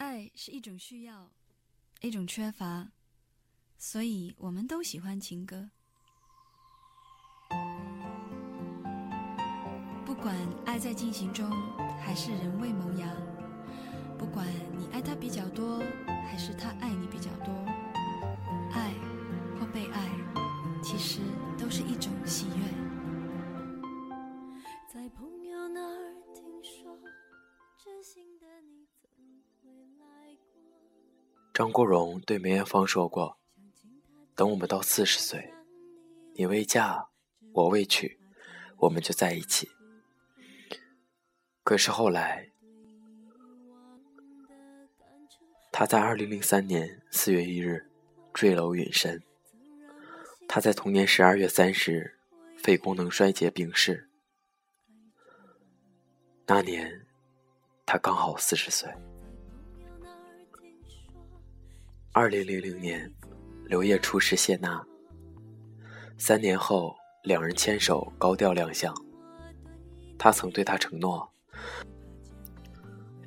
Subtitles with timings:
[0.00, 1.30] 爱是一种需要，
[2.00, 2.88] 一种缺乏，
[3.76, 5.68] 所以我们都喜欢情歌。
[10.06, 10.34] 不管
[10.64, 11.50] 爱在进行中，
[12.00, 13.08] 还是仍未萌芽；
[14.18, 16.70] 不管你爱他比较多，还是他
[31.60, 33.36] 张国荣对梅艳芳说过
[34.34, 35.52] ：“等我们到四十岁，
[36.34, 37.10] 你未嫁，
[37.52, 38.18] 我未娶，
[38.78, 39.68] 我们就在一起。”
[41.62, 42.50] 可是后来，
[45.70, 47.90] 他在二零零三年四月一日
[48.32, 49.22] 坠楼殒身。
[50.48, 52.18] 他在同年十二月三十日
[52.56, 54.08] 肺功能衰竭病逝。
[56.46, 57.06] 那年，
[57.84, 58.90] 他刚好四十岁。
[62.12, 63.08] 二零零零年，
[63.66, 64.84] 刘烨初识谢娜。
[66.18, 68.92] 三年后，两人牵手高调亮相。
[70.18, 71.30] 他曾对她承诺。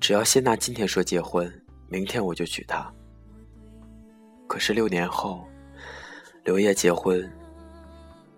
[0.00, 1.46] 只要谢娜今天说结婚，
[1.88, 2.90] 明天我就娶她。
[4.48, 5.46] 可是六年后，
[6.42, 7.30] 刘烨结婚，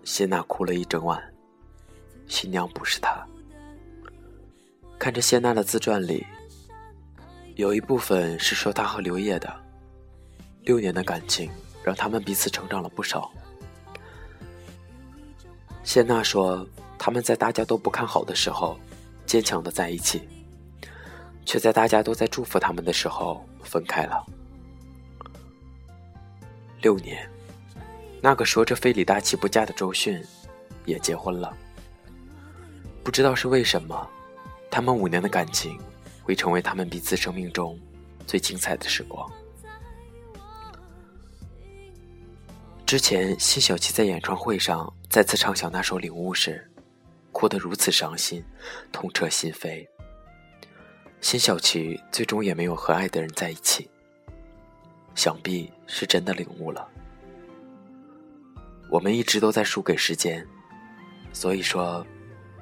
[0.03, 1.23] 谢娜哭了一整晚，
[2.27, 3.25] 新娘不是她。
[4.99, 6.27] 看着谢娜的自传里，
[7.55, 9.63] 有一部分是说她和刘烨的
[10.63, 11.51] 六年的感情，
[11.83, 13.31] 让他们彼此成长了不少。
[15.83, 18.77] 谢娜说，他们在大家都不看好的时候。
[19.25, 20.27] 坚强的在一起，
[21.45, 24.23] 却在大家都在祝福他们的时候分开了。
[26.81, 27.27] 六年，
[28.21, 30.21] 那个说着非李大齐不嫁的周迅，
[30.85, 31.55] 也结婚了。
[33.01, 34.07] 不知道是为什么，
[34.69, 35.79] 他们五年的感情
[36.21, 37.79] 会成为他们彼此生命中
[38.27, 39.27] 最精彩的时光。
[42.85, 46.69] 之前，辛晓琪在演唱会上再次唱响那首《领悟》时。
[47.31, 48.45] 哭得如此伤心，
[48.91, 49.87] 痛彻心扉。
[51.19, 53.89] 辛晓琪最终也没有和爱的人在一起，
[55.15, 56.87] 想必是真的领悟了。
[58.91, 60.45] 我们一直都在输给时间，
[61.33, 62.05] 所以说，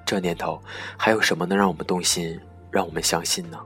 [0.06, 0.62] 这年头
[0.98, 2.40] 还有什么能让我们动心，
[2.72, 3.60] 让我们相信呢？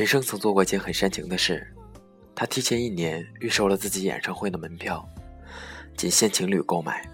[0.00, 1.62] 陈升曾做过一件很煽情的事。
[2.34, 5.06] 他提前一年预售了自己演唱会的门票，
[5.94, 7.06] 仅限情侣购买。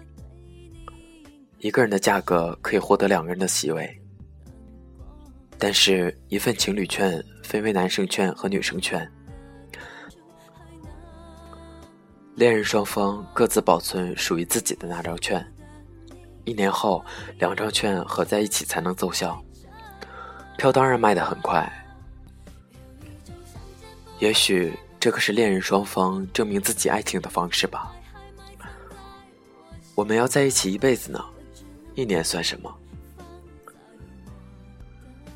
[1.59, 4.01] 一个人的价格可以获得两个人的席位，
[5.57, 9.05] 但是，一份情侣券分为男生券和女生券，
[12.35, 15.45] 恋人双方各自保存属于自己的那张券。
[16.45, 17.03] 一年后，
[17.37, 19.43] 两张券合在一起才能奏效。
[20.57, 21.69] 票当然卖得很快，
[24.19, 24.73] 也许。
[24.99, 27.93] 这可是恋人双方证明自己爱情的方式吧？
[29.93, 31.23] 我们要在一起一辈子呢，
[31.93, 32.75] 一年算什么？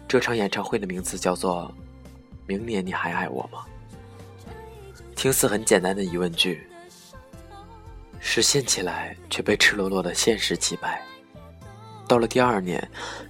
[0.08, 1.72] 这场演唱会的名字叫做
[2.47, 3.64] 《明年你还爱我吗》？
[5.16, 6.68] 听似很简单的疑问句，
[8.19, 11.03] 实现起来却被赤裸裸的现实击败。
[12.08, 12.86] 到了第二年，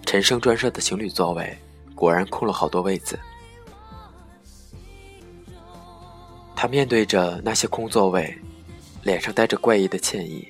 [0.06, 1.56] 陈升专设的情侣座位
[1.94, 3.20] 果然空了好多位子。
[6.62, 8.38] 他面对着那些空座位，
[9.02, 10.48] 脸上带着怪异的歉意，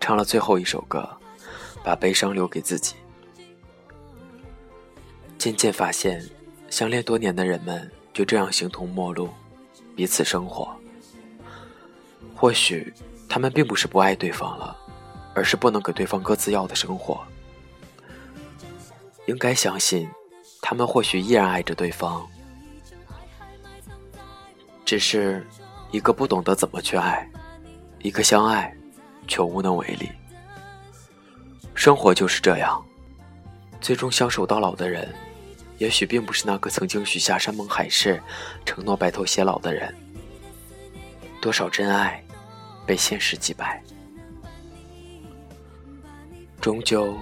[0.00, 1.06] 唱了最后一首歌，
[1.84, 2.94] 把悲伤留给自己。
[5.36, 6.26] 渐渐发现，
[6.70, 9.28] 相恋多年的人们就这样形同陌路，
[9.94, 10.74] 彼此生活。
[12.34, 12.90] 或许
[13.28, 14.74] 他们并不是不爱对方了，
[15.34, 17.22] 而是不能给对方各自要的生活。
[19.26, 20.08] 应该相信，
[20.62, 22.26] 他们或许依然爱着对方。
[24.84, 25.46] 只是
[25.90, 27.28] 一个不懂得怎么去爱，
[28.00, 28.74] 一个相爱
[29.26, 30.08] 却无能为力。
[31.74, 32.84] 生活就是这样，
[33.80, 35.12] 最终相守到老的人，
[35.78, 38.22] 也许并不是那个曾经许下山盟海誓、
[38.64, 39.94] 承诺白头偕老的人。
[41.40, 42.22] 多少真爱
[42.86, 43.82] 被现实击败，
[46.60, 47.16] 终究，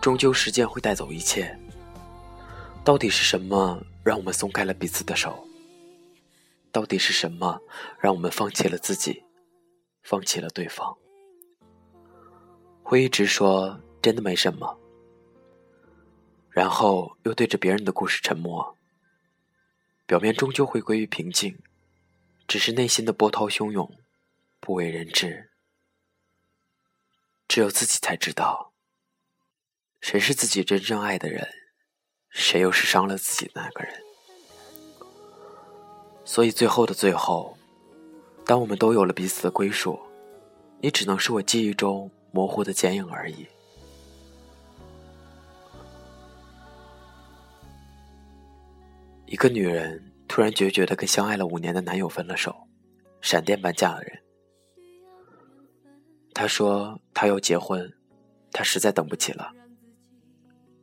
[0.00, 1.58] 终究时间会带走一切。
[2.84, 5.47] 到底是什么让我们松开了彼此的手？
[6.70, 7.60] 到底是什么
[7.98, 9.24] 让我们放弃了自己，
[10.02, 10.96] 放弃了对方？
[12.82, 14.78] 会一直说真的没什么，
[16.50, 18.76] 然后又对着别人的故事沉默。
[20.06, 21.58] 表面终究会归于平静，
[22.46, 23.98] 只是内心的波涛汹涌，
[24.58, 25.50] 不为人知。
[27.46, 28.72] 只有自己才知道，
[30.00, 31.46] 谁是自己真正爱的人，
[32.30, 34.07] 谁又是伤了自己的那个人。
[36.28, 37.56] 所以最后的最后，
[38.44, 39.98] 当我们都有了彼此的归属，
[40.78, 43.46] 你只能是我记忆中模糊的剪影而已。
[49.24, 52.54] 一个女人突然决绝的跟相爱了五年的男友分了手，
[53.22, 54.22] 闪电般嫁了人。
[56.34, 57.90] 她说她要结婚，
[58.52, 59.50] 她实在等不起了。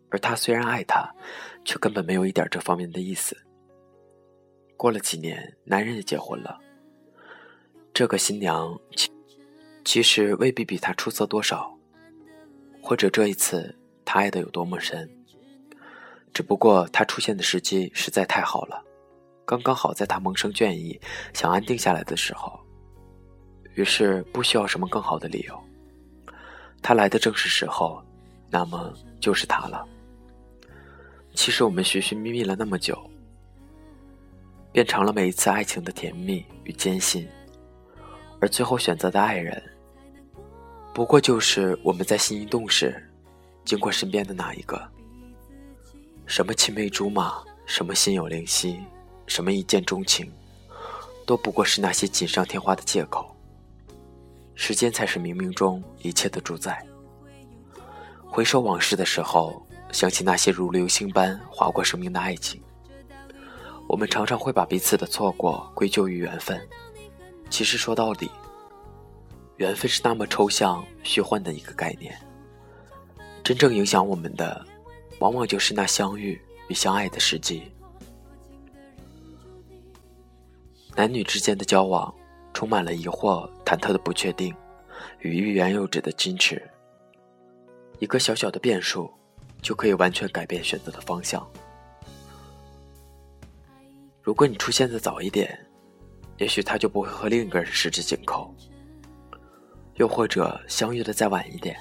[0.09, 1.13] 而他虽然爱她，
[1.63, 3.37] 却根本没有一点这方面的意思。
[4.77, 6.59] 过了几年，男人也结婚了。
[7.93, 9.09] 这个新娘其
[9.83, 11.73] 其实未必比他出色多少，
[12.81, 13.73] 或者这一次
[14.03, 15.09] 他爱的有多么深。
[16.33, 18.83] 只不过他出现的时机实在太好了，
[19.45, 20.99] 刚刚好在他萌生倦意、
[21.33, 22.59] 想安定下来的时候。
[23.75, 25.63] 于是不需要什么更好的理由，
[26.81, 28.01] 他来的正是时候，
[28.49, 29.85] 那么就是他了。
[31.33, 32.97] 其实我们寻寻觅觅了那么久，
[34.75, 37.25] 变成了每一次爱情的甜蜜与艰辛，
[38.41, 39.63] 而最后选择的爱人，
[40.93, 43.01] 不过就是我们在心一动时，
[43.63, 44.85] 经过身边的那一个。
[46.25, 48.77] 什么青梅竹马，什么心有灵犀，
[49.27, 50.29] 什么一见钟情，
[51.25, 53.33] 都不过是那些锦上添花的借口。
[54.55, 56.85] 时间才是冥冥中一切的主宰。
[58.25, 62.61] 回首往事的时候，想起那些如流星般划过生命的爱情，
[63.87, 66.59] 我们常常会把彼此的错过归咎于缘分。
[67.49, 68.29] 其实说到底，
[69.57, 72.15] 缘分是那么抽象虚幻的一个概念，
[73.43, 74.65] 真正影响我们的。
[75.19, 77.63] 往往就是那相遇与相爱的时机。
[80.93, 82.13] 男女之间的交往，
[82.53, 84.53] 充满了疑惑、忐忑的不确定，
[85.19, 86.61] 与欲言又止的矜持。
[87.99, 89.09] 一个小小的变数，
[89.61, 91.49] 就可以完全改变选择的方向。
[94.25, 95.55] 如果你出现的早一点，
[96.39, 98.51] 也许他就不会和另一个人十指紧扣；
[99.97, 101.77] 又或者相遇的再晚一点。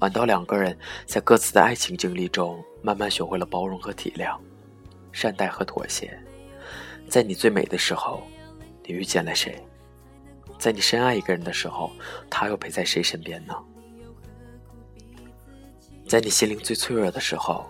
[0.00, 0.76] 晚到两个人
[1.06, 4.36] 在各自的爱情经历中，慢慢学会了包容和体谅，
[5.12, 6.18] 善待和妥协。
[7.08, 8.24] 在你最美的时候，
[8.84, 9.56] 你遇见了谁？
[10.58, 11.92] 在你深爱一个人的时候，
[12.28, 13.54] 他又陪在谁身边呢？
[16.08, 17.64] 在你心灵最脆弱的时候，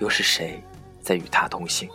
[0.00, 0.60] 又是谁
[1.00, 1.88] 在与他同行？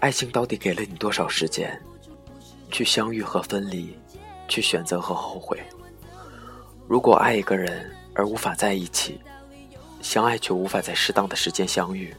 [0.00, 1.80] 爱情到底给了你多少时间，
[2.70, 3.96] 去相遇和分离，
[4.46, 5.58] 去选择和后悔？
[6.86, 9.20] 如果爱一个人而无法在一起，
[10.02, 12.14] 相爱却无法在适当的时间相遇；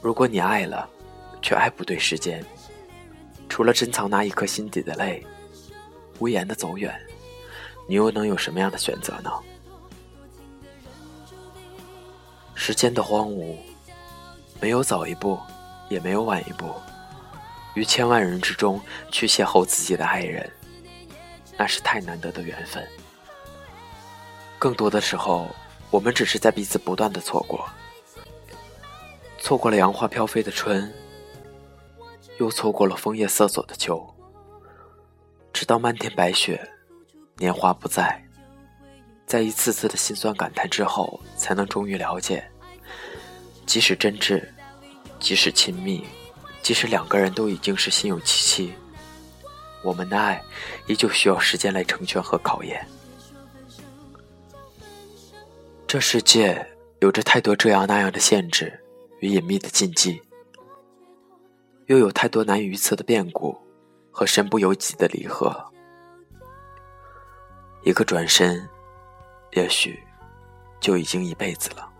[0.00, 0.88] 如果你爱了，
[1.42, 2.44] 却爱不对时间，
[3.48, 5.26] 除了珍藏那一颗心底的泪，
[6.18, 6.94] 无言的走远，
[7.88, 9.30] 你又能有什么样的选择呢？
[12.54, 13.56] 时间的荒芜，
[14.60, 15.38] 没有早一步，
[15.88, 16.74] 也没有晚一步，
[17.74, 20.50] 于千万人之中去邂逅自己的爱人。
[21.56, 22.84] 那是太难得的缘分。
[24.58, 25.48] 更多的时候，
[25.90, 27.68] 我们只是在彼此不断的错过，
[29.38, 30.92] 错过了杨花飘飞的春，
[32.38, 34.04] 又错过了枫叶瑟索的秋。
[35.52, 36.68] 直到漫天白雪，
[37.36, 38.20] 年华不在，
[39.26, 42.44] 在一次次的心酸感叹之后，才能终于了解，
[43.64, 44.44] 即使真挚，
[45.24, 46.04] 即使亲密，
[46.60, 48.74] 即使两个人都已经是心有戚戚。
[49.82, 50.38] 我们的爱
[50.86, 52.86] 依旧需要时间来成全和考验。
[55.86, 56.62] 这世界
[57.00, 58.78] 有着太多这样那样的限制
[59.20, 60.20] 与隐秘的禁忌，
[61.86, 63.56] 又有太多难以预测的变故
[64.10, 65.72] 和身不由己的离合。
[67.82, 68.68] 一个转身，
[69.52, 69.98] 也许
[70.80, 71.93] 就已经一辈子了。